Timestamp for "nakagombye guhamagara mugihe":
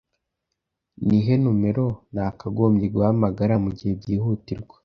2.13-3.91